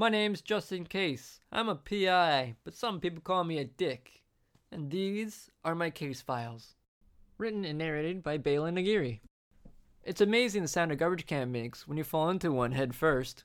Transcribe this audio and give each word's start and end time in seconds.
My 0.00 0.08
name's 0.08 0.40
Justin 0.40 0.86
Case. 0.86 1.40
I'm 1.52 1.68
a 1.68 1.74
PI, 1.74 2.54
but 2.64 2.72
some 2.72 3.00
people 3.00 3.20
call 3.20 3.44
me 3.44 3.58
a 3.58 3.66
dick. 3.66 4.22
And 4.72 4.90
these 4.90 5.50
are 5.62 5.74
my 5.74 5.90
case 5.90 6.22
files. 6.22 6.74
Written 7.36 7.66
and 7.66 7.76
narrated 7.76 8.22
by 8.22 8.38
Balin 8.38 8.76
Nagiri. 8.76 9.20
It's 10.02 10.22
amazing 10.22 10.62
the 10.62 10.68
sound 10.68 10.90
a 10.90 10.96
garbage 10.96 11.26
can 11.26 11.52
makes 11.52 11.86
when 11.86 11.98
you 11.98 12.04
fall 12.04 12.30
into 12.30 12.50
one 12.50 12.72
head 12.72 12.94
first. 12.94 13.44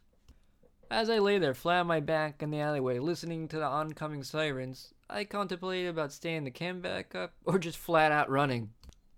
As 0.89 1.09
I 1.09 1.19
lay 1.19 1.39
there 1.39 1.53
flat 1.53 1.81
on 1.81 1.87
my 1.87 1.99
back 1.99 2.41
in 2.41 2.51
the 2.51 2.61
alleyway 2.61 2.99
listening 2.99 3.49
to 3.49 3.57
the 3.57 3.65
oncoming 3.65 4.23
sirens, 4.23 4.93
I 5.09 5.25
contemplated 5.25 5.89
about 5.89 6.13
staying 6.13 6.45
the 6.45 6.51
can 6.51 6.79
back 6.79 7.13
up 7.15 7.33
or 7.43 7.59
just 7.59 7.77
flat 7.77 8.13
out 8.13 8.29
running. 8.29 8.69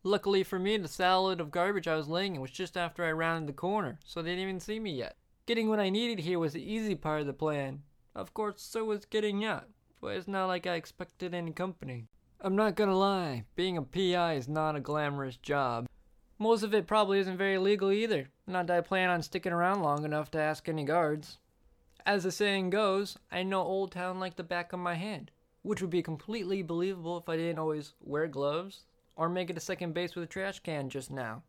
Luckily 0.01 0.41
for 0.41 0.57
me, 0.57 0.75
the 0.77 0.87
salad 0.87 1.39
of 1.39 1.51
garbage 1.51 1.87
I 1.87 1.97
was 1.97 2.07
laying 2.07 2.33
in 2.33 2.41
was 2.41 2.49
just 2.49 2.75
after 2.75 3.05
I 3.05 3.11
rounded 3.11 3.47
the 3.47 3.53
corner, 3.53 3.99
so 4.03 4.23
they 4.23 4.31
didn't 4.31 4.41
even 4.41 4.59
see 4.59 4.79
me 4.79 4.95
yet. 4.95 5.17
Getting 5.47 5.69
what 5.69 5.79
I 5.79 5.89
needed 5.89 6.19
here 6.19 6.39
was 6.39 6.51
the 6.51 6.73
easy 6.73 6.93
part 6.93 7.21
of 7.21 7.25
the 7.25 7.31
plan. 7.31 7.81
Of 8.13 8.33
course, 8.33 8.61
so 8.61 8.83
was 8.83 9.05
getting 9.05 9.45
out, 9.45 9.69
but 10.01 10.17
it's 10.17 10.27
not 10.27 10.47
like 10.47 10.67
I 10.67 10.73
expected 10.73 11.33
any 11.33 11.53
company. 11.53 12.09
I'm 12.41 12.57
not 12.57 12.75
gonna 12.75 12.97
lie, 12.97 13.45
being 13.55 13.77
a 13.77 13.81
PI 13.81 14.33
is 14.33 14.49
not 14.49 14.75
a 14.75 14.81
glamorous 14.81 15.37
job. 15.37 15.87
Most 16.37 16.63
of 16.63 16.73
it 16.73 16.85
probably 16.85 17.19
isn't 17.19 17.37
very 17.37 17.57
legal 17.57 17.93
either, 17.93 18.27
not 18.45 18.67
that 18.67 18.77
I 18.77 18.81
plan 18.81 19.09
on 19.09 19.21
sticking 19.21 19.53
around 19.53 19.81
long 19.81 20.03
enough 20.03 20.29
to 20.31 20.41
ask 20.41 20.67
any 20.67 20.83
guards. 20.83 21.37
As 22.05 22.23
the 22.23 22.31
saying 22.33 22.69
goes, 22.69 23.17
I 23.31 23.43
know 23.43 23.61
Old 23.61 23.93
Town 23.93 24.19
like 24.19 24.35
the 24.35 24.43
back 24.43 24.73
of 24.73 24.81
my 24.81 24.95
hand, 24.95 25.31
which 25.61 25.79
would 25.79 25.89
be 25.89 26.03
completely 26.03 26.61
believable 26.61 27.17
if 27.17 27.29
I 27.29 27.37
didn't 27.37 27.59
always 27.59 27.93
wear 28.01 28.27
gloves 28.27 28.83
or 29.15 29.29
make 29.29 29.49
it 29.49 29.53
to 29.53 29.61
second 29.61 29.93
base 29.93 30.13
with 30.13 30.25
a 30.25 30.27
trash 30.27 30.59
can 30.59 30.89
just 30.89 31.09
now. 31.09 31.43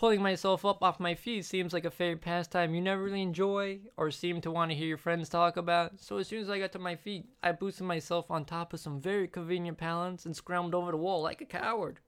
Pulling 0.00 0.22
myself 0.22 0.64
up 0.64 0.82
off 0.82 0.98
my 0.98 1.14
feet 1.14 1.44
seems 1.44 1.74
like 1.74 1.84
a 1.84 1.90
favorite 1.90 2.22
pastime 2.22 2.74
you 2.74 2.80
never 2.80 3.02
really 3.02 3.20
enjoy 3.20 3.80
or 3.98 4.10
seem 4.10 4.40
to 4.40 4.50
want 4.50 4.70
to 4.70 4.74
hear 4.74 4.86
your 4.86 4.96
friends 4.96 5.28
talk 5.28 5.58
about, 5.58 6.00
so 6.00 6.16
as 6.16 6.26
soon 6.26 6.40
as 6.40 6.48
I 6.48 6.58
got 6.58 6.72
to 6.72 6.78
my 6.78 6.96
feet, 6.96 7.26
I 7.42 7.52
boosted 7.52 7.86
myself 7.86 8.30
on 8.30 8.46
top 8.46 8.72
of 8.72 8.80
some 8.80 8.98
very 8.98 9.28
convenient 9.28 9.76
pallets 9.76 10.24
and 10.24 10.34
scrambled 10.34 10.74
over 10.74 10.90
the 10.90 10.96
wall 10.96 11.20
like 11.20 11.42
a 11.42 11.44
coward. 11.44 12.00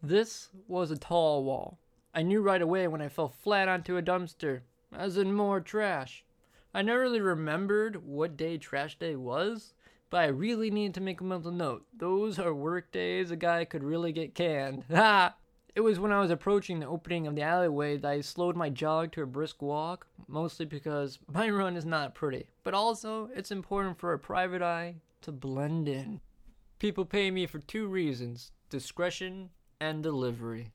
This 0.00 0.50
was 0.68 0.92
a 0.92 0.96
tall 0.96 1.42
wall. 1.42 1.80
I 2.14 2.22
knew 2.22 2.40
right 2.40 2.62
away 2.62 2.86
when 2.86 3.02
I 3.02 3.08
fell 3.08 3.30
flat 3.30 3.66
onto 3.66 3.96
a 3.96 4.02
dumpster, 4.02 4.60
as 4.96 5.16
in 5.16 5.34
more 5.34 5.60
trash. 5.60 6.24
I 6.72 6.82
never 6.82 7.00
really 7.00 7.20
remembered 7.20 8.06
what 8.06 8.36
day 8.36 8.58
trash 8.58 8.96
day 8.96 9.16
was, 9.16 9.74
but 10.08 10.20
I 10.20 10.26
really 10.26 10.70
needed 10.70 10.94
to 10.94 11.00
make 11.00 11.20
a 11.20 11.24
mental 11.24 11.50
note. 11.50 11.84
Those 11.92 12.38
are 12.38 12.54
work 12.54 12.92
days 12.92 13.32
a 13.32 13.36
guy 13.36 13.64
could 13.64 13.82
really 13.82 14.12
get 14.12 14.36
canned. 14.36 14.84
Ha! 14.94 15.34
It 15.74 15.80
was 15.80 15.98
when 15.98 16.12
I 16.12 16.20
was 16.20 16.30
approaching 16.30 16.80
the 16.80 16.86
opening 16.86 17.26
of 17.26 17.34
the 17.34 17.42
alleyway 17.42 17.96
that 17.96 18.10
I 18.10 18.20
slowed 18.20 18.56
my 18.56 18.68
jog 18.68 19.12
to 19.12 19.22
a 19.22 19.26
brisk 19.26 19.62
walk, 19.62 20.06
mostly 20.28 20.66
because 20.66 21.18
my 21.32 21.48
run 21.48 21.76
is 21.76 21.86
not 21.86 22.14
pretty, 22.14 22.48
but 22.62 22.74
also 22.74 23.30
it's 23.34 23.50
important 23.50 23.98
for 23.98 24.12
a 24.12 24.18
private 24.18 24.60
eye 24.60 24.96
to 25.22 25.32
blend 25.32 25.88
in. 25.88 26.20
People 26.78 27.06
pay 27.06 27.30
me 27.30 27.46
for 27.46 27.58
two 27.58 27.86
reasons 27.86 28.52
discretion 28.68 29.50
and 29.80 30.02
delivery. 30.02 30.72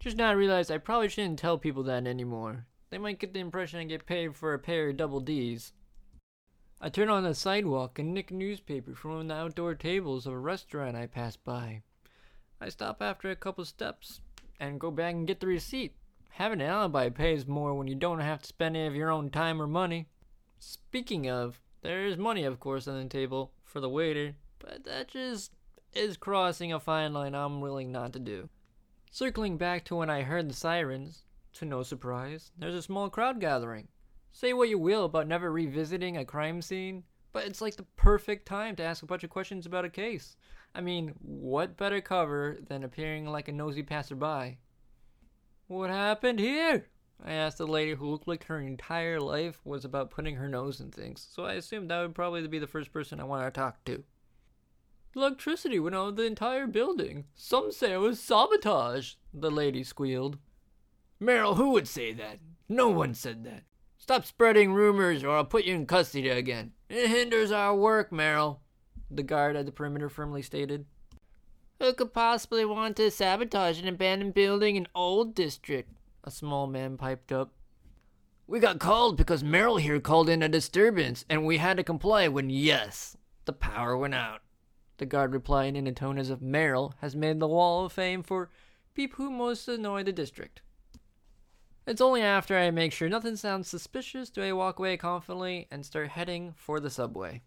Just 0.00 0.16
now 0.16 0.30
I 0.30 0.32
realized 0.32 0.70
I 0.70 0.78
probably 0.78 1.08
shouldn't 1.08 1.38
tell 1.38 1.58
people 1.58 1.82
that 1.84 2.06
anymore. 2.06 2.66
They 2.90 2.98
might 2.98 3.18
get 3.18 3.32
the 3.32 3.40
impression 3.40 3.80
I 3.80 3.84
get 3.84 4.06
paid 4.06 4.34
for 4.34 4.54
a 4.54 4.58
pair 4.58 4.88
of 4.88 4.96
double 4.96 5.20
D's. 5.20 5.72
I 6.80 6.88
turn 6.88 7.08
on 7.08 7.22
the 7.22 7.34
sidewalk 7.34 7.98
and 7.98 8.12
nick 8.12 8.30
a 8.30 8.34
newspaper 8.34 8.94
from 8.94 9.12
one 9.12 9.20
of 9.22 9.28
the 9.28 9.34
outdoor 9.34 9.74
tables 9.74 10.26
of 10.26 10.32
a 10.32 10.38
restaurant 10.38 10.96
I 10.96 11.06
pass 11.06 11.36
by. 11.36 11.82
I 12.60 12.68
stop 12.70 13.02
after 13.02 13.30
a 13.30 13.36
couple 13.36 13.64
steps 13.64 14.20
and 14.58 14.80
go 14.80 14.90
back 14.90 15.14
and 15.14 15.26
get 15.26 15.40
the 15.40 15.46
receipt. 15.46 15.94
Having 16.30 16.60
an 16.60 16.68
alibi 16.68 17.08
pays 17.08 17.46
more 17.46 17.74
when 17.74 17.86
you 17.86 17.94
don't 17.94 18.20
have 18.20 18.40
to 18.42 18.46
spend 18.46 18.76
any 18.76 18.86
of 18.86 18.94
your 18.94 19.10
own 19.10 19.30
time 19.30 19.60
or 19.60 19.66
money. 19.66 20.08
Speaking 20.58 21.28
of, 21.28 21.60
there 21.82 22.06
is 22.06 22.16
money, 22.16 22.44
of 22.44 22.58
course, 22.60 22.88
on 22.88 23.02
the 23.02 23.08
table 23.08 23.52
for 23.64 23.80
the 23.80 23.88
waiter, 23.88 24.34
but 24.58 24.84
that 24.84 25.08
just 25.08 25.52
is 25.94 26.16
crossing 26.16 26.72
a 26.72 26.80
fine 26.80 27.12
line 27.12 27.34
I'm 27.34 27.60
willing 27.60 27.92
not 27.92 28.12
to 28.14 28.18
do. 28.18 28.48
Circling 29.10 29.56
back 29.56 29.84
to 29.86 29.96
when 29.96 30.10
I 30.10 30.22
heard 30.22 30.50
the 30.50 30.54
sirens, 30.54 31.24
to 31.54 31.64
no 31.64 31.82
surprise, 31.82 32.50
there's 32.58 32.74
a 32.74 32.82
small 32.82 33.08
crowd 33.08 33.40
gathering. 33.40 33.88
Say 34.32 34.52
what 34.52 34.68
you 34.68 34.78
will 34.78 35.06
about 35.06 35.26
never 35.26 35.50
revisiting 35.50 36.16
a 36.16 36.24
crime 36.24 36.60
scene, 36.60 37.04
but 37.36 37.44
it's 37.44 37.60
like 37.60 37.76
the 37.76 37.82
perfect 37.96 38.46
time 38.46 38.74
to 38.74 38.82
ask 38.82 39.02
a 39.02 39.06
bunch 39.06 39.22
of 39.22 39.28
questions 39.28 39.66
about 39.66 39.84
a 39.84 39.90
case. 39.90 40.36
I 40.74 40.80
mean, 40.80 41.12
what 41.20 41.76
better 41.76 42.00
cover 42.00 42.56
than 42.66 42.82
appearing 42.82 43.26
like 43.26 43.48
a 43.48 43.52
nosy 43.52 43.82
passerby? 43.82 44.56
What 45.66 45.90
happened 45.90 46.40
here? 46.40 46.86
I 47.22 47.32
asked 47.32 47.58
the 47.58 47.66
lady 47.66 47.92
who 47.92 48.08
looked 48.08 48.26
like 48.26 48.44
her 48.44 48.58
entire 48.58 49.20
life 49.20 49.60
was 49.66 49.84
about 49.84 50.08
putting 50.08 50.36
her 50.36 50.48
nose 50.48 50.80
in 50.80 50.90
things, 50.90 51.28
so 51.30 51.44
I 51.44 51.52
assumed 51.52 51.90
that 51.90 52.00
would 52.00 52.14
probably 52.14 52.48
be 52.48 52.58
the 52.58 52.66
first 52.66 52.90
person 52.90 53.20
I 53.20 53.24
wanted 53.24 53.52
to 53.52 53.60
talk 53.60 53.84
to. 53.84 54.02
Electricity 55.14 55.78
went 55.78 55.94
out 55.94 56.08
of 56.08 56.16
the 56.16 56.24
entire 56.24 56.66
building. 56.66 57.26
Some 57.34 57.70
say 57.70 57.92
it 57.92 57.98
was 57.98 58.18
sabotage, 58.18 59.16
the 59.34 59.50
lady 59.50 59.84
squealed. 59.84 60.38
Meryl, 61.20 61.58
who 61.58 61.72
would 61.72 61.86
say 61.86 62.14
that? 62.14 62.38
No 62.66 62.88
one 62.88 63.12
said 63.12 63.44
that. 63.44 63.64
Stop 63.98 64.24
spreading 64.24 64.72
rumors 64.72 65.22
or 65.22 65.36
I'll 65.36 65.44
put 65.44 65.66
you 65.66 65.74
in 65.74 65.84
custody 65.84 66.30
again. 66.30 66.72
It 66.88 67.08
hinders 67.08 67.50
our 67.50 67.74
work, 67.74 68.12
Merrill, 68.12 68.60
the 69.10 69.24
guard 69.24 69.56
at 69.56 69.66
the 69.66 69.72
perimeter 69.72 70.08
firmly 70.08 70.42
stated. 70.42 70.86
Who 71.80 71.92
could 71.92 72.14
possibly 72.14 72.64
want 72.64 72.96
to 72.96 73.10
sabotage 73.10 73.80
an 73.80 73.88
abandoned 73.88 74.34
building 74.34 74.76
in 74.76 74.86
Old 74.94 75.34
District? 75.34 75.90
A 76.24 76.30
small 76.30 76.66
man 76.66 76.96
piped 76.96 77.32
up. 77.32 77.52
We 78.46 78.60
got 78.60 78.78
called 78.78 79.16
because 79.16 79.42
Merrill 79.42 79.78
here 79.78 79.98
called 79.98 80.28
in 80.28 80.42
a 80.42 80.48
disturbance, 80.48 81.24
and 81.28 81.44
we 81.44 81.56
had 81.56 81.76
to 81.76 81.82
comply 81.82 82.28
when, 82.28 82.48
yes, 82.50 83.16
the 83.44 83.52
power 83.52 83.96
went 83.96 84.14
out. 84.14 84.42
The 84.98 85.06
guard 85.06 85.32
replied 85.32 85.76
in 85.76 85.86
a 85.88 85.92
tone 85.92 86.18
as 86.18 86.30
if 86.30 86.40
Merrill 86.40 86.94
has 87.00 87.16
made 87.16 87.40
the 87.40 87.48
wall 87.48 87.84
of 87.84 87.92
fame 87.92 88.22
for 88.22 88.48
people 88.94 89.24
who 89.24 89.30
most 89.30 89.66
annoy 89.68 90.04
the 90.04 90.12
district. 90.12 90.62
It's 91.86 92.00
only 92.00 92.20
after 92.20 92.58
I 92.58 92.72
make 92.72 92.92
sure 92.92 93.08
nothing 93.08 93.36
sounds 93.36 93.68
suspicious 93.68 94.28
do 94.28 94.42
I 94.42 94.52
walk 94.52 94.80
away 94.80 94.96
confidently 94.96 95.68
and 95.70 95.86
start 95.86 96.08
heading 96.08 96.52
for 96.56 96.80
the 96.80 96.90
subway. 96.90 97.42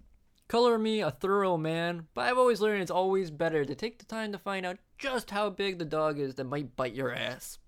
Color 0.48 0.80
me 0.80 1.02
a 1.02 1.12
thorough 1.12 1.58
man, 1.58 2.08
but 2.14 2.22
I've 2.22 2.38
always 2.38 2.62
learned 2.62 2.82
it's 2.82 2.90
always 2.90 3.32
better 3.32 3.66
to 3.66 3.76
take 3.76 4.00
the 4.00 4.06
time 4.06 4.32
to 4.32 4.38
find 4.38 4.66
out 4.66 4.78
just 4.98 5.32
how 5.32 5.50
big 5.50 5.78
the 5.78 5.84
dog 5.84 6.20
is 6.20 6.36
that 6.36 6.46
might 6.46 6.78
bite 6.78 6.96
your 6.96 7.14
ass. 7.14 7.60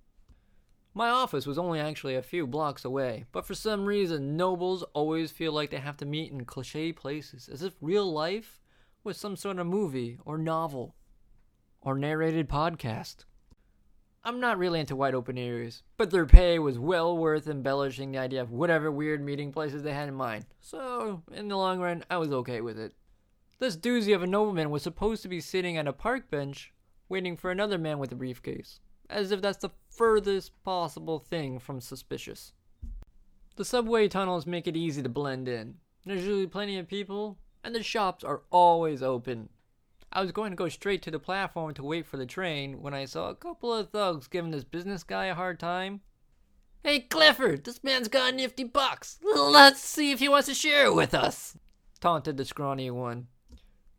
My 0.93 1.09
office 1.09 1.45
was 1.45 1.57
only 1.57 1.81
actually 1.81 2.15
a 2.15 2.23
few 2.23 2.47
blocks 2.47 2.85
away, 2.85 3.25
but 3.33 3.45
for 3.45 3.53
some 3.53 3.85
reason, 3.85 4.37
nobles 4.37 4.83
always 4.93 5.29
feel 5.29 5.51
like 5.51 5.71
they 5.71 5.77
have 5.77 5.97
to 5.97 6.05
meet 6.05 6.31
in 6.31 6.45
cliche 6.45 6.93
places, 6.93 7.49
as 7.51 7.61
if 7.63 7.73
real 7.81 8.09
life 8.09 8.61
was 9.03 9.17
some 9.17 9.35
sort 9.35 9.59
of 9.59 9.67
movie 9.67 10.19
or 10.23 10.37
novel 10.37 10.95
or 11.81 11.97
narrated 11.97 12.47
podcast. 12.47 13.25
I'm 14.23 14.39
not 14.39 14.59
really 14.59 14.79
into 14.79 14.95
wide 14.95 15.15
open 15.15 15.37
areas, 15.39 15.81
but 15.97 16.11
their 16.11 16.27
pay 16.27 16.59
was 16.59 16.77
well 16.77 17.17
worth 17.17 17.47
embellishing 17.47 18.11
the 18.11 18.19
idea 18.19 18.41
of 18.41 18.51
whatever 18.51 18.91
weird 18.91 19.19
meeting 19.23 19.51
places 19.51 19.81
they 19.81 19.93
had 19.93 20.07
in 20.07 20.13
mind. 20.13 20.45
So, 20.59 21.23
in 21.31 21.47
the 21.47 21.57
long 21.57 21.79
run, 21.79 22.03
I 22.07 22.17
was 22.17 22.31
okay 22.31 22.61
with 22.61 22.77
it. 22.77 22.93
This 23.57 23.75
doozy 23.75 24.13
of 24.13 24.21
a 24.21 24.27
nobleman 24.27 24.69
was 24.69 24.83
supposed 24.83 25.23
to 25.23 25.27
be 25.27 25.41
sitting 25.41 25.75
at 25.75 25.87
a 25.87 25.93
park 25.93 26.29
bench, 26.29 26.71
waiting 27.09 27.35
for 27.35 27.49
another 27.49 27.79
man 27.79 27.97
with 27.97 28.11
a 28.11 28.15
briefcase, 28.15 28.79
as 29.09 29.31
if 29.31 29.41
that's 29.41 29.57
the 29.57 29.71
furthest 29.89 30.51
possible 30.63 31.17
thing 31.17 31.57
from 31.57 31.81
suspicious. 31.81 32.53
The 33.55 33.65
subway 33.65 34.07
tunnels 34.07 34.45
make 34.45 34.67
it 34.67 34.77
easy 34.77 35.01
to 35.01 35.09
blend 35.09 35.47
in. 35.47 35.75
There's 36.05 36.21
usually 36.21 36.47
plenty 36.47 36.77
of 36.77 36.87
people, 36.87 37.39
and 37.63 37.73
the 37.73 37.81
shops 37.81 38.23
are 38.23 38.43
always 38.51 39.01
open. 39.01 39.49
I 40.13 40.21
was 40.21 40.31
going 40.33 40.51
to 40.51 40.57
go 40.57 40.67
straight 40.67 41.01
to 41.03 41.11
the 41.11 41.19
platform 41.19 41.73
to 41.75 41.83
wait 41.83 42.05
for 42.05 42.17
the 42.17 42.25
train 42.25 42.81
when 42.81 42.93
I 42.93 43.05
saw 43.05 43.29
a 43.29 43.35
couple 43.35 43.73
of 43.73 43.91
thugs 43.91 44.27
giving 44.27 44.51
this 44.51 44.65
business 44.65 45.03
guy 45.03 45.25
a 45.25 45.35
hard 45.35 45.59
time. 45.59 46.01
Hey, 46.83 46.99
Clifford, 46.99 47.63
this 47.63 47.83
man's 47.83 48.07
got 48.09 48.33
a 48.33 48.35
nifty 48.35 48.65
box. 48.65 49.19
Let's 49.23 49.79
see 49.79 50.11
if 50.11 50.19
he 50.19 50.27
wants 50.27 50.47
to 50.47 50.53
share 50.53 50.85
it 50.87 50.95
with 50.95 51.13
us, 51.13 51.55
taunted 51.99 52.35
the 52.35 52.43
scrawny 52.43 52.91
one. 52.91 53.27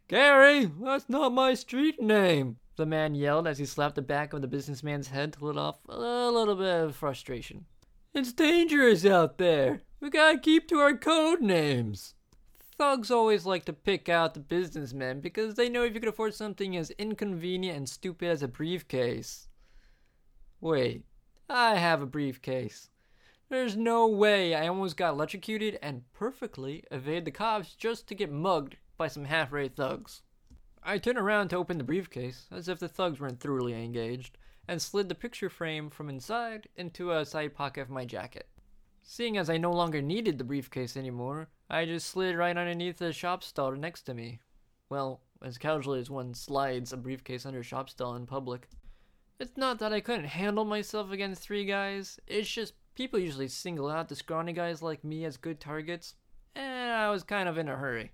Gary, 0.09 0.71
that's 0.83 1.09
not 1.09 1.33
my 1.33 1.55
street 1.55 2.03
name, 2.03 2.59
the 2.77 2.85
man 2.85 3.15
yelled 3.15 3.47
as 3.47 3.59
he 3.59 3.65
slapped 3.65 3.95
the 3.95 4.03
back 4.03 4.35
of 4.35 4.43
the 4.43 4.49
businessman's 4.49 5.09
head 5.09 5.33
to 5.35 5.45
let 5.47 5.57
off 5.57 5.79
a 5.89 5.97
little 5.97 6.57
bit 6.57 6.85
of 6.85 6.97
frustration. 6.97 7.65
It's 8.13 8.33
dangerous 8.35 9.07
out 9.07 9.39
there. 9.39 9.81
We 10.01 10.11
gotta 10.11 10.39
keep 10.39 10.69
to 10.69 10.79
our 10.79 10.95
code 10.95 11.41
names. 11.41 12.15
Thugs 12.83 13.13
always 13.13 13.47
like 13.47 13.65
to 13.67 13.73
pick 13.73 14.09
out 14.09 14.35
the 14.35 14.41
businessmen 14.41 15.21
because 15.21 15.55
they 15.55 15.69
know 15.69 15.85
if 15.85 15.95
you 15.95 16.01
could 16.01 16.09
afford 16.09 16.35
something 16.35 16.77
as 16.77 16.91
inconvenient 16.99 17.77
and 17.77 17.89
stupid 17.89 18.29
as 18.29 18.43
a 18.43 18.49
briefcase. 18.49 19.47
Wait, 20.61 21.05
I 21.49 21.77
have 21.77 22.03
a 22.03 22.07
briefcase. 22.07 22.91
There's 23.49 23.77
no 23.77 24.09
way 24.09 24.57
I 24.57 24.67
almost 24.67 24.97
got 24.97 25.13
electrocuted 25.13 25.79
and 25.81 26.03
perfectly 26.13 26.83
evaded 26.91 27.27
the 27.27 27.31
cops 27.31 27.77
just 27.77 28.09
to 28.09 28.17
get 28.17 28.33
mugged 28.33 28.79
by 28.97 29.07
some 29.07 29.27
half 29.27 29.53
rate 29.53 29.77
thugs. 29.77 30.23
I 30.83 30.99
turned 30.99 31.19
around 31.19 31.51
to 31.51 31.59
open 31.59 31.79
the 31.79 31.85
briefcase, 31.85 32.49
as 32.51 32.69
if 32.69 32.81
the 32.81 32.89
thugs 32.89 33.21
weren't 33.21 33.39
thoroughly 33.39 33.75
engaged, 33.75 34.39
and 34.67 34.83
slid 34.83 35.09
the 35.09 35.15
picture 35.15 35.49
frame 35.49 35.89
from 35.89 36.09
inside 36.09 36.67
into 36.75 37.13
a 37.13 37.25
side 37.25 37.55
pocket 37.55 37.83
of 37.83 37.91
my 37.91 38.05
jacket. 38.05 38.49
Seeing 39.03 39.37
as 39.37 39.51
I 39.51 39.59
no 39.59 39.73
longer 39.73 40.01
needed 40.01 40.39
the 40.39 40.45
briefcase 40.45 40.97
anymore, 40.97 41.49
I 41.69 41.85
just 41.85 42.09
slid 42.09 42.37
right 42.37 42.57
underneath 42.57 42.99
the 42.99 43.13
shop 43.13 43.43
stall 43.43 43.73
next 43.73 44.03
to 44.03 44.15
me. 44.15 44.41
Well, 44.89 45.21
as 45.43 45.59
casually 45.59 46.01
as 46.01 46.09
one 46.09 46.35
slides 46.35 46.93
a 46.93 46.97
briefcase 46.97 47.45
under 47.45 47.61
a 47.61 47.65
shop 47.65 47.91
stall 47.91 48.15
in 48.15 48.27
public. 48.27 48.69
It's 49.41 49.57
not 49.57 49.81
that 49.81 49.93
I 49.93 50.01
couldn't 50.01 50.27
handle 50.27 50.65
myself 50.65 51.11
against 51.11 51.43
three 51.43 51.65
guys, 51.65 52.21
it's 52.27 52.49
just 52.49 52.75
people 52.95 53.19
usually 53.19 53.49
single 53.49 53.91
out 53.91 54.09
the 54.09 54.15
scrawny 54.15 54.53
guys 54.53 54.83
like 54.83 55.03
me 55.03 55.25
as 55.25 55.37
good 55.37 55.61
targets, 55.61 56.15
and 56.55 56.93
I 56.93 57.11
was 57.11 57.25
kind 57.25 57.49
of 57.49 57.59
in 57.59 57.69
a 57.69 57.77
hurry. 57.77 58.13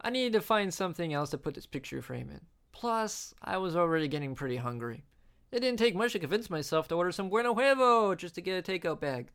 I 0.00 0.10
needed 0.10 0.32
to 0.32 0.40
find 0.40 0.74
something 0.74 1.12
else 1.12 1.30
to 1.30 1.38
put 1.38 1.54
this 1.54 1.66
picture 1.66 2.02
frame 2.02 2.30
in. 2.30 2.40
Plus, 2.72 3.34
I 3.42 3.56
was 3.58 3.76
already 3.76 4.08
getting 4.08 4.34
pretty 4.34 4.56
hungry. 4.56 5.04
It 5.52 5.60
didn't 5.60 5.78
take 5.78 5.94
much 5.94 6.12
to 6.12 6.18
convince 6.18 6.50
myself 6.50 6.88
to 6.88 6.94
order 6.94 7.12
some 7.12 7.30
Bueno 7.30 7.54
Huevo 7.54 8.16
just 8.16 8.34
to 8.34 8.40
get 8.40 8.58
a 8.58 8.72
takeout 8.72 9.00
bag. 9.00 9.30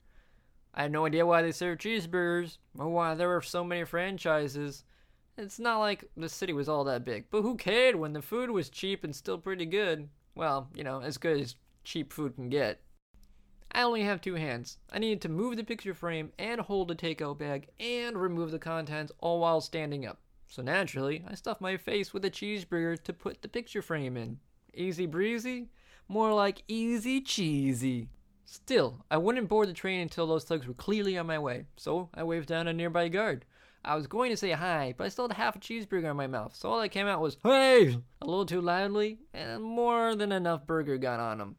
I 0.73 0.83
had 0.83 0.91
no 0.91 1.05
idea 1.05 1.25
why 1.25 1.41
they 1.41 1.51
served 1.51 1.81
cheeseburgers 1.81 2.57
or 2.77 2.89
why 2.89 3.13
there 3.13 3.27
were 3.27 3.41
so 3.41 3.63
many 3.63 3.83
franchises. 3.83 4.83
It's 5.37 5.59
not 5.59 5.79
like 5.79 6.05
the 6.17 6.29
city 6.29 6.53
was 6.53 6.67
all 6.67 6.83
that 6.85 7.05
big, 7.05 7.25
but 7.29 7.41
who 7.41 7.55
cared 7.55 7.95
when 7.95 8.13
the 8.13 8.21
food 8.21 8.49
was 8.49 8.69
cheap 8.69 9.03
and 9.03 9.15
still 9.15 9.37
pretty 9.37 9.65
good? 9.65 10.09
Well, 10.35 10.69
you 10.75 10.83
know, 10.83 11.01
as 11.01 11.17
good 11.17 11.39
as 11.39 11.55
cheap 11.83 12.11
food 12.11 12.35
can 12.35 12.49
get. 12.49 12.81
I 13.71 13.81
only 13.81 14.03
have 14.03 14.21
two 14.21 14.35
hands. 14.35 14.77
I 14.91 14.99
needed 14.99 15.21
to 15.21 15.29
move 15.29 15.57
the 15.57 15.63
picture 15.63 15.95
frame 15.95 16.31
and 16.37 16.61
hold 16.61 16.87
the 16.87 16.95
takeout 16.95 17.39
bag 17.39 17.69
and 17.79 18.15
remove 18.17 18.51
the 18.51 18.59
contents 18.59 19.11
all 19.19 19.39
while 19.39 19.61
standing 19.61 20.05
up. 20.05 20.19
So 20.47 20.61
naturally, 20.61 21.23
I 21.27 21.33
stuffed 21.33 21.61
my 21.61 21.77
face 21.77 22.13
with 22.13 22.23
a 22.25 22.29
cheeseburger 22.29 23.01
to 23.03 23.13
put 23.13 23.41
the 23.41 23.47
picture 23.47 23.81
frame 23.81 24.15
in. 24.15 24.39
Easy 24.75 25.07
breezy? 25.07 25.69
More 26.07 26.33
like 26.33 26.63
easy 26.67 27.21
cheesy. 27.21 28.09
Still, 28.45 29.05
I 29.09 29.17
wouldn't 29.17 29.49
board 29.49 29.69
the 29.69 29.73
train 29.73 30.01
until 30.01 30.27
those 30.27 30.43
thugs 30.43 30.67
were 30.67 30.73
clearly 30.73 31.17
on 31.17 31.27
my 31.27 31.39
way, 31.39 31.65
so 31.77 32.09
I 32.13 32.23
waved 32.23 32.47
down 32.47 32.67
a 32.67 32.73
nearby 32.73 33.07
guard. 33.07 33.45
I 33.85 33.95
was 33.95 34.07
going 34.07 34.31
to 34.31 34.37
say 34.37 34.51
hi, 34.51 34.93
but 34.97 35.05
I 35.05 35.09
still 35.09 35.27
had 35.27 35.35
half 35.35 35.55
a 35.55 35.59
cheeseburger 35.59 36.11
in 36.11 36.17
my 36.17 36.27
mouth, 36.27 36.55
so 36.55 36.69
all 36.69 36.81
that 36.81 36.89
came 36.89 37.07
out 37.07 37.19
was, 37.19 37.37
Hey! 37.43 37.97
A 38.21 38.25
little 38.25 38.45
too 38.45 38.61
loudly, 38.61 39.19
and 39.33 39.61
more 39.61 40.15
than 40.15 40.31
enough 40.31 40.65
burger 40.65 40.97
got 40.97 41.19
on 41.19 41.41
him. 41.41 41.55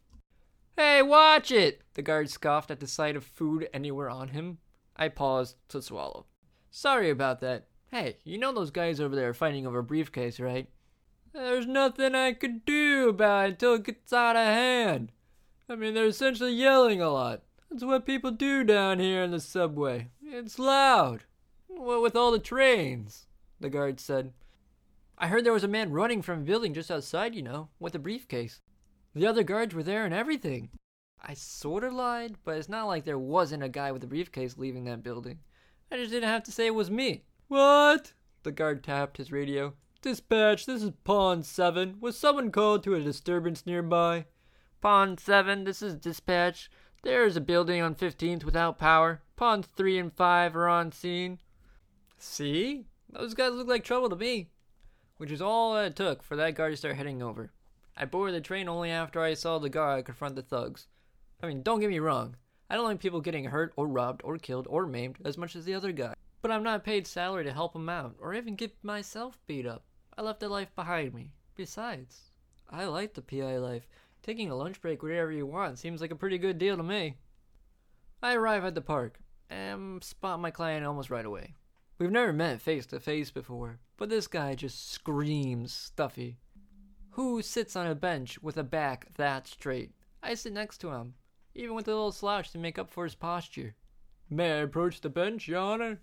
Hey, 0.77 1.03
watch 1.03 1.51
it! 1.51 1.83
The 1.95 2.03
guard 2.03 2.31
scoffed 2.31 2.71
at 2.71 2.81
the 2.81 2.87
sight 2.87 3.17
of 3.17 3.25
food 3.25 3.69
anywhere 3.73 4.11
on 4.11 4.29
him. 4.29 4.59
I 4.97 5.09
paused 5.09 5.57
to 5.69 5.83
swallow. 5.83 6.27
Sorry 6.71 7.11
about 7.11 7.41
that. 7.41 7.67
Hey, 7.91 8.17
you 8.25 8.39
know 8.39 8.53
those 8.53 8.71
guys 8.71 9.01
over 9.01 9.15
there 9.15 9.29
are 9.29 9.35
fighting 9.35 9.67
over 9.67 9.81
a 9.81 9.85
briefcase, 9.85 10.41
right? 10.41 10.69
There's 11.33 11.67
nothing 11.67 12.15
I 12.15 12.33
could 12.33 12.65
do 12.65 13.09
about 13.09 13.47
it 13.47 13.53
until 13.53 13.75
it 13.75 13.85
gets 13.85 14.13
out 14.13 14.37
of 14.37 14.43
hand. 14.43 15.13
I 15.69 15.77
mean, 15.77 15.95
they're 15.95 16.07
essentially 16.07 16.53
yelling 16.53 17.01
a 17.01 17.11
lot. 17.11 17.43
That's 17.71 17.85
what 17.85 18.07
people 18.07 18.31
do 18.31 18.65
down 18.65 18.99
here 18.99 19.23
in 19.23 19.31
the 19.31 19.41
subway. 19.41 20.09
It's 20.23 20.59
loud. 20.59 21.25
What 21.69 22.03
with 22.03 22.15
all 22.15 22.31
the 22.31 22.39
trains, 22.39 23.27
the 23.61 23.71
guard 23.71 23.99
said. 23.99 24.33
I 25.17 25.29
heard 25.29 25.45
there 25.45 25.53
was 25.53 25.65
a 25.65 25.69
man 25.69 25.93
running 25.93 26.23
from 26.23 26.41
a 26.41 26.45
building 26.45 26.75
just 26.75 26.91
outside, 26.91 27.35
you 27.35 27.43
know, 27.43 27.69
with 27.81 27.95
a 27.95 27.99
briefcase. 27.99 28.61
The 29.15 29.27
other 29.27 29.43
guards 29.43 29.75
were 29.75 29.83
there 29.83 30.05
and 30.05 30.13
everything. 30.13 30.71
I 31.23 31.35
sort 31.35 31.85
of 31.85 31.95
lied, 31.95 32.37
but 32.45 32.59
it's 32.59 32.69
not 32.69 32.87
like 32.87 33.05
there 33.05 33.19
wasn't 33.19 33.63
a 33.63 33.69
guy 33.69 33.93
with 33.93 34.05
a 34.05 34.09
briefcase 34.09 34.59
leaving 34.59 34.85
that 34.85 35.03
building. 35.03 35.39
I 35.91 35.97
just 35.97 36.11
didn't 36.11 36.29
have 36.29 36.43
to 36.45 36.53
say 36.53 36.67
it 36.67 36.75
was 36.75 36.91
me. 36.91 37.25
What? 37.49 38.13
The 38.43 38.53
guard 38.53 38.85
tapped 38.85 39.17
his 39.17 39.33
radio. 39.33 39.75
Dispatch, 40.03 40.67
this 40.67 40.83
is 40.83 40.91
Pond 41.05 41.47
7. 41.47 41.97
Was 42.01 42.19
someone 42.19 42.51
called 42.51 42.83
to 42.83 42.95
a 42.95 43.01
disturbance 43.01 43.65
nearby? 43.65 44.27
Pond 44.85 45.19
7, 45.19 45.65
this 45.65 45.81
is 45.81 45.95
dispatch. 45.95 46.69
There 47.05 47.25
is 47.25 47.39
a 47.39 47.41
building 47.41 47.81
on 47.81 47.95
15th 47.95 48.45
without 48.45 48.79
power. 48.79 49.23
Ponds 49.35 49.67
3 49.75 49.99
and 49.99 50.13
5 50.13 50.55
are 50.55 50.69
on 50.69 50.93
scene. 50.93 51.39
See? 52.19 52.85
Those 53.09 53.33
guys 53.33 53.53
look 53.53 53.67
like 53.67 53.83
trouble 53.83 54.11
to 54.11 54.17
me. 54.17 54.51
Which 55.17 55.31
is 55.31 55.41
all 55.41 55.75
it 55.79 55.97
took 55.97 56.23
for 56.23 56.37
that 56.37 56.55
guard 56.55 56.75
to 56.75 56.77
start 56.77 56.97
heading 56.97 57.23
over. 57.23 57.51
I 57.97 58.05
boarded 58.05 58.35
the 58.35 58.43
train 58.43 58.69
only 58.69 58.91
after 58.91 59.23
I 59.23 59.33
saw 59.33 59.59
the 59.59 59.71
guard 59.71 60.05
confront 60.05 60.37
the 60.37 60.43
thugs. 60.43 60.87
I 61.43 61.47
mean, 61.47 61.63
don't 61.63 61.81
get 61.81 61.89
me 61.89 61.99
wrong. 61.99 62.37
I 62.69 62.75
don't 62.75 62.85
like 62.85 63.01
people 63.01 63.23
getting 63.23 63.47
hurt 63.47 63.73
or 63.77 63.87
robbed 63.87 64.21
or 64.23 64.37
killed 64.37 64.67
or 64.69 64.85
maimed 64.85 65.17
as 65.25 65.39
much 65.39 65.57
as 65.57 65.65
the 65.65 65.73
other 65.73 65.93
guy. 65.93 66.13
But 66.43 66.51
I'm 66.51 66.63
not 66.63 66.85
paid 66.85 67.07
salary 67.07 67.45
to 67.45 67.55
help 67.55 67.73
them 67.73 67.89
out 67.89 68.17
or 68.21 68.35
even 68.35 68.55
get 68.55 68.77
myself 68.83 69.39
beat 69.47 69.65
up. 69.65 69.85
I 70.19 70.21
left 70.21 70.43
a 70.43 70.49
life 70.49 70.75
behind 70.77 71.15
me. 71.15 71.33
Besides, 71.57 72.33
I 72.69 72.85
like 72.85 73.15
the 73.15 73.23
PI 73.23 73.57
life. 73.57 73.87
Taking 74.25 74.51
a 74.51 74.57
lunch 74.57 74.81
break 74.81 75.03
wherever 75.03 75.31
you 75.31 75.45
want 75.45 75.79
seems 75.79 76.01
like 76.01 76.11
a 76.11 76.17
pretty 76.17 76.39
good 76.39 76.57
deal 76.57 76.79
to 76.79 76.83
me. 76.83 77.17
I 78.23 78.33
arrive 78.33 78.65
at 78.65 78.75
the 78.75 78.81
park 78.81 79.19
and 79.51 80.03
spot 80.03 80.41
my 80.41 80.51
client 80.51 80.87
almost 80.87 81.11
right 81.11 81.27
away. 81.27 81.57
We've 81.99 82.11
never 82.11 82.33
met 82.33 82.63
face 82.63 82.87
to 82.87 83.01
face 83.01 83.31
before, 83.31 83.81
but 83.99 84.09
this 84.09 84.27
guy 84.27 84.55
just 84.55 84.91
screams 84.91 85.75
stuffy. 85.75 86.39
Who 87.11 87.43
sits 87.43 87.77
on 87.77 87.87
a 87.87 87.95
bench 87.95 88.39
with 88.41 88.57
a 88.57 88.65
back 88.65 89.09
that 89.17 89.47
straight? 89.47 89.93
I 90.23 90.33
sit 90.33 90.55
next 90.55 90.79
to 90.79 90.89
him, 90.89 91.17
even 91.55 91.75
with 91.75 91.87
a 91.87 91.91
little 91.91 92.11
slouch 92.11 92.51
to 92.53 92.59
make 92.59 92.79
up 92.79 92.91
for 92.91 93.05
his 93.05 93.15
posture. 93.15 93.75
May 94.31 94.53
I 94.53 94.63
approach 94.63 95.03
the 95.03 95.11
bench, 95.11 95.49
Your 95.49 95.61
Honor? 95.61 96.01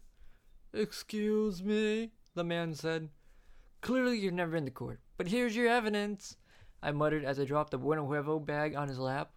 Excuse 0.74 1.64
me, 1.64 2.12
the 2.36 2.44
man 2.44 2.76
said. 2.76 3.10
Clearly 3.82 4.20
you've 4.20 4.36
never 4.36 4.52
been 4.52 4.66
to 4.66 4.72
court, 4.72 5.00
but 5.18 5.28
here's 5.28 5.56
your 5.56 5.68
evidence, 5.68 6.38
I 6.84 6.92
muttered 6.92 7.24
as 7.24 7.40
I 7.40 7.46
dropped 7.46 7.72
the 7.72 7.78
Bueno 7.78 8.06
Huevo 8.06 8.44
bag 8.44 8.76
on 8.76 8.88
his 8.88 9.00
lap. 9.00 9.32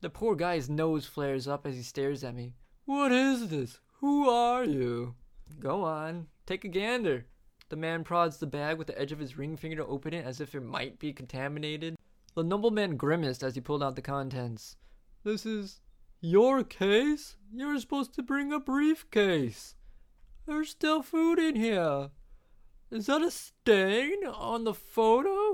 The 0.00 0.10
poor 0.10 0.36
guy's 0.36 0.70
nose 0.70 1.06
flares 1.06 1.48
up 1.48 1.66
as 1.66 1.74
he 1.74 1.82
stares 1.82 2.22
at 2.22 2.34
me. 2.34 2.54
What 2.84 3.10
is 3.10 3.48
this? 3.48 3.80
Who 4.00 4.28
are 4.28 4.64
you? 4.64 5.14
Go 5.58 5.82
on, 5.82 6.28
take 6.46 6.64
a 6.64 6.68
gander. 6.68 7.26
The 7.68 7.76
man 7.76 8.04
prods 8.04 8.38
the 8.38 8.46
bag 8.46 8.78
with 8.78 8.86
the 8.86 8.98
edge 8.98 9.12
of 9.12 9.18
his 9.18 9.36
ring 9.36 9.56
finger 9.56 9.76
to 9.78 9.86
open 9.86 10.14
it 10.14 10.24
as 10.24 10.40
if 10.40 10.54
it 10.54 10.62
might 10.62 10.98
be 10.98 11.12
contaminated. 11.12 11.96
The 12.34 12.44
nobleman 12.44 12.96
grimaced 12.96 13.42
as 13.42 13.56
he 13.56 13.60
pulled 13.60 13.82
out 13.82 13.96
the 13.96 14.02
contents. 14.02 14.76
This 15.24 15.44
is 15.44 15.80
your 16.20 16.62
case? 16.62 17.36
You're 17.52 17.78
supposed 17.80 18.14
to 18.14 18.22
bring 18.22 18.52
a 18.52 18.60
briefcase. 18.60 19.74
There's 20.46 20.70
still 20.70 21.02
food 21.02 21.38
in 21.38 21.56
here. 21.56 22.10
Is 22.90 23.06
that 23.06 23.22
a 23.22 23.30
stain 23.30 24.24
on 24.24 24.64
the 24.64 24.74
photo? 24.74 25.47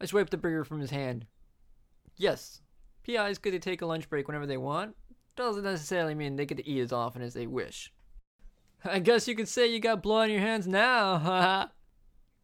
I 0.00 0.06
swiped 0.06 0.30
the 0.30 0.36
burger 0.36 0.64
from 0.64 0.80
his 0.80 0.90
hand. 0.90 1.26
Yes, 2.16 2.62
PIs 3.04 3.38
get 3.38 3.52
to 3.52 3.58
take 3.58 3.82
a 3.82 3.86
lunch 3.86 4.08
break 4.08 4.28
whenever 4.28 4.46
they 4.46 4.56
want. 4.56 4.96
Doesn't 5.36 5.64
necessarily 5.64 6.14
mean 6.14 6.36
they 6.36 6.46
get 6.46 6.58
to 6.58 6.68
eat 6.68 6.80
as 6.80 6.92
often 6.92 7.22
as 7.22 7.34
they 7.34 7.46
wish. 7.46 7.92
I 8.84 8.98
guess 8.98 9.26
you 9.26 9.34
could 9.34 9.48
say 9.48 9.66
you 9.66 9.80
got 9.80 10.02
blood 10.02 10.24
on 10.24 10.30
your 10.30 10.40
hands 10.40 10.66
now, 10.66 11.18
haha. 11.18 11.66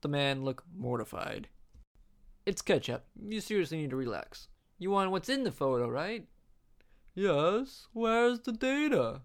the 0.01 0.09
man 0.09 0.45
looked 0.45 0.65
mortified. 0.77 1.49
It's 2.47 2.63
ketchup. 2.63 3.05
You 3.21 3.41
seriously 3.41 3.79
need 3.79 3.91
to 3.91 3.97
relax. 3.97 4.49
You 4.79 4.91
want 4.91 5.11
what's 5.11 5.29
in 5.29 5.45
the 5.45 5.53
photo, 5.53 5.89
right? 5.89 6.27
Yes. 7.15 7.87
Where's 7.93 8.41
the 8.41 8.53
data? 8.53 9.23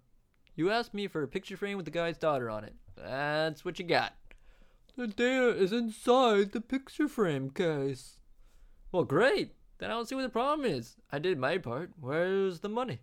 You 0.56 0.70
asked 0.70 0.94
me 0.94 1.08
for 1.08 1.24
a 1.24 1.28
picture 1.28 1.58
frame 1.58 1.78
with 1.78 1.86
the 1.86 1.92
guy's 1.92 2.18
daughter 2.18 2.50
on 2.50 2.64
it. 2.64 2.76
That's 2.96 3.66
what 3.66 3.80
you 3.80 3.86
got. 3.86 4.14
The 4.96 5.08
data 5.08 5.50
is 5.50 5.72
inside 5.72 6.52
the 6.52 6.62
picture 6.62 7.08
frame 7.08 7.50
case. 7.50 8.19
Well, 8.92 9.04
great. 9.04 9.54
Then 9.78 9.92
I 9.92 9.94
don't 9.94 10.08
see 10.08 10.16
what 10.16 10.24
the 10.24 10.30
problem 10.30 10.70
is. 10.70 10.96
I 11.12 11.20
did 11.20 11.38
my 11.38 11.58
part. 11.58 11.92
Where's 12.00 12.62
the 12.62 12.70
money? 12.70 13.00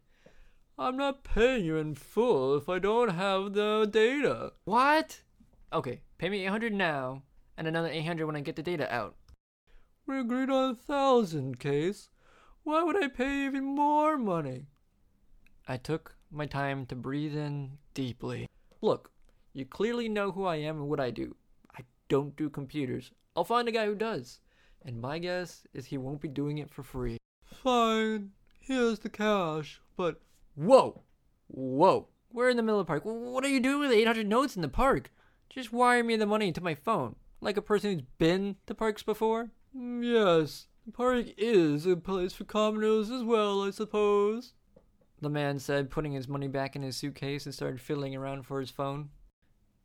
I'm 0.78 0.97
not 0.97 1.25
paying 1.25 1.64
you 1.64 1.76
in 1.76 1.95
full 1.95 2.57
if 2.57 2.69
I 2.69 2.78
don't 2.78 3.11
have 3.11 3.55
the 3.55 3.88
data. 3.90 4.52
What? 4.64 5.23
Okay, 5.73 6.02
pay 6.19 6.28
me 6.28 6.45
800 6.45 6.75
now, 6.75 7.23
and 7.57 7.66
another 7.66 7.88
800 7.88 8.26
when 8.26 8.37
I 8.37 8.40
get 8.40 8.57
the 8.57 8.62
data 8.62 8.93
out. 8.93 9.14
We 10.07 10.19
agreed 10.19 10.50
on 10.50 10.71
a 10.71 10.75
thousand, 10.75 11.59
Case. 11.59 12.11
Why 12.62 12.83
would 12.83 13.02
I 13.02 13.09
pay 13.09 13.47
even 13.47 13.64
more 13.64 14.19
money? 14.19 14.66
I 15.69 15.76
took 15.76 16.16
my 16.31 16.47
time 16.47 16.85
to 16.87 16.97
breathe 16.97 17.37
in 17.37 17.78
deeply. 17.95 18.49
Look, 18.83 19.12
you 19.52 19.64
clearly 19.64 20.09
know 20.09 20.33
who 20.33 20.45
I 20.45 20.57
am 20.57 20.76
and 20.76 20.88
what 20.88 21.00
I 21.00 21.11
do. 21.11 21.37
I 21.76 21.83
don't 22.09 22.37
do 22.37 22.50
computers. 22.50 23.12
I'll 23.35 23.45
find 23.45 23.69
a 23.69 23.73
guy 23.73 23.87
who 23.87 23.95
does. 23.95 24.40
And 24.87 25.00
my 25.00 25.19
guess 25.19 25.66
is 25.75 25.87
he 25.87 25.99
won't 25.99 26.21
be 26.21 26.28
doing 26.28 26.59
it 26.59 26.71
for 26.71 26.85
free. 26.85 27.19
Fine. 27.43 28.31
Here's 28.61 29.00
the 29.00 29.11
cash, 29.11 29.81
but 29.97 30.23
Whoa! 30.57 31.02
Whoa! 31.49 32.09
We're 32.33 32.49
in 32.49 32.57
the 32.57 32.62
middle 32.62 32.81
of 32.81 32.87
the 32.87 32.90
park. 32.90 33.02
What 33.05 33.45
are 33.45 33.49
you 33.49 33.61
doing 33.61 33.81
with 33.81 33.93
800 33.93 34.26
notes 34.26 34.57
in 34.57 34.62
the 34.62 34.69
park? 34.69 35.12
Just 35.50 35.71
wire 35.71 36.02
me 36.02 36.16
the 36.16 36.25
money 36.25 36.50
to 36.50 36.62
my 36.62 36.75
phone. 36.75 37.16
Like 37.43 37.59
a 37.59 37.62
person 37.62 37.93
who's 37.93 38.02
been 38.16 38.57
to 38.66 38.75
parks 38.75 39.02
before? 39.02 39.50
Mm, 39.76 40.02
yes, 40.02 40.69
the 40.87 40.93
park 40.93 41.26
is 41.37 41.85
a 41.85 41.97
place 41.97 42.33
for 42.33 42.45
commoners 42.45 43.11
as 43.11 43.23
well, 43.23 43.62
I 43.62 43.71
suppose. 43.71 44.55
The 45.21 45.28
man 45.28 45.59
said, 45.59 45.90
putting 45.90 46.12
his 46.12 46.26
money 46.26 46.49
back 46.49 46.75
in 46.75 46.83
his 46.83 46.97
suitcase 46.97 47.45
and 47.45 47.55
started 47.55 47.81
fiddling 47.81 48.16
around 48.16 48.45
for 48.45 48.61
his 48.61 48.71
phone. 48.71 49.11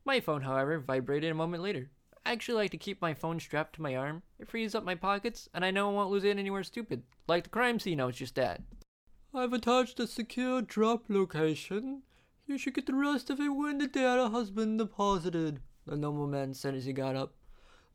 My 0.06 0.22
phone, 0.22 0.44
however, 0.44 0.80
vibrated 0.80 1.32
a 1.32 1.36
moment 1.36 1.64
later. 1.64 1.92
I 2.26 2.34
actually 2.34 2.56
like 2.56 2.72
to 2.72 2.78
keep 2.78 3.02
my 3.02 3.14
phone 3.14 3.40
strapped 3.40 3.76
to 3.76 3.82
my 3.82 3.96
arm. 3.96 4.22
It 4.40 4.48
frees 4.48 4.76
up 4.76 4.84
my 4.84 4.96
pockets, 4.96 5.50
and 5.54 5.66
I 5.66 5.72
know 5.72 5.90
I 5.90 5.94
won't 5.94 6.12
lose 6.12 6.24
it 6.24 6.38
anywhere 6.38 6.64
stupid, 6.64 7.04
like 7.28 7.44
the 7.44 7.50
crime 7.50 7.80
scene 7.80 8.00
I 8.00 8.06
was 8.06 8.16
just 8.16 8.38
at. 8.38 8.62
I've 9.34 9.54
attached 9.54 10.00
a 10.00 10.08
secure 10.08 10.62
drop 10.62 11.06
location. 11.08 12.04
You 12.46 12.58
should 12.58 12.76
get 12.76 12.86
the 12.86 12.94
rest 12.94 13.30
of 13.30 13.40
it 13.40 13.50
when 13.50 13.80
the 13.80 13.88
data 13.88 14.30
has 14.30 14.52
been 14.52 14.78
deposited, 14.78 15.62
the 15.88 15.98
nobleman 15.98 16.54
said 16.54 16.76
as 16.76 16.86
he 16.86 16.94
got 16.94 17.16
up. 17.16 17.34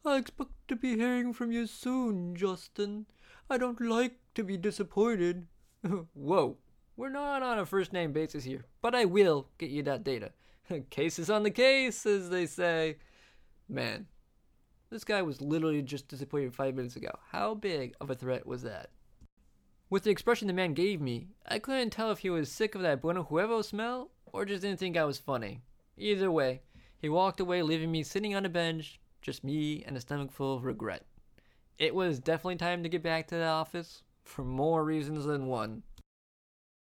I 0.05 0.17
expect 0.17 0.51
to 0.69 0.77
be 0.77 0.97
hearing 0.97 1.33
from 1.33 1.53
you 1.53 1.67
soon, 1.67 2.35
Justin. 2.37 3.07
I 3.49 3.59
don't 3.59 3.81
like 3.81 4.19
to 4.35 4.43
be 4.43 4.57
disappointed. 4.57 5.47
Whoa, 6.15 6.57
we're 6.97 7.11
not 7.11 7.43
on 7.43 7.59
a 7.59 7.67
first 7.67 7.93
name 7.93 8.13
basis 8.13 8.45
here, 8.45 8.65
but 8.83 8.95
I 8.95 9.05
will 9.05 9.49
get 9.59 9.71
you 9.71 9.83
that 9.85 10.05
data. 10.05 10.33
case 10.91 11.19
is 11.19 11.31
on 11.31 11.43
the 11.43 11.51
case, 11.51 12.07
as 12.07 12.31
they 12.31 12.47
say. 12.47 12.97
Man, 13.69 14.07
this 14.91 15.05
guy 15.05 15.23
was 15.23 15.41
literally 15.41 15.83
just 15.83 16.09
disappointed 16.09 16.55
five 16.55 16.75
minutes 16.75 16.97
ago. 16.97 17.11
How 17.31 17.55
big 17.55 17.95
of 18.01 18.11
a 18.11 18.15
threat 18.15 18.47
was 18.47 18.63
that? 18.63 18.91
With 19.89 20.03
the 20.03 20.11
expression 20.11 20.49
the 20.49 20.53
man 20.53 20.75
gave 20.75 21.01
me, 21.01 21.29
I 21.47 21.59
couldn't 21.59 21.91
tell 21.91 22.11
if 22.11 22.21
he 22.21 22.31
was 22.31 22.51
sick 22.51 22.75
of 22.75 22.83
that 22.83 23.01
Bueno 23.01 23.25
Huevo 23.25 23.65
smell 23.65 24.11
or 24.33 24.45
just 24.45 24.63
didn't 24.63 24.79
think 24.79 24.97
I 24.97 25.05
was 25.05 25.19
funny. 25.19 25.61
Either 25.97 26.31
way, 26.31 26.61
he 26.99 27.09
walked 27.09 27.41
away, 27.41 27.63
leaving 27.63 27.93
me 27.93 28.03
sitting 28.03 28.35
on 28.35 28.45
a 28.45 28.49
bench, 28.49 29.01
just 29.23 29.45
me 29.45 29.85
and 29.87 29.97
a 29.97 30.01
stomach 30.01 30.33
full 30.33 30.57
of 30.57 30.65
regret. 30.65 31.05
It 31.79 31.95
was 31.95 32.19
definitely 32.19 32.57
time 32.57 32.83
to 32.83 32.89
get 32.89 33.03
back 33.03 33.29
to 33.29 33.37
the 33.37 33.47
office 33.47 34.03
for 34.25 34.45
more 34.45 34.85
reasons 34.85 35.25
than 35.25 35.47
one. 35.47 35.83